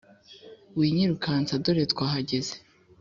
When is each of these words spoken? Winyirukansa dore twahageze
Winyirukansa 0.77 1.53
dore 1.63 1.83
twahageze 1.91 2.53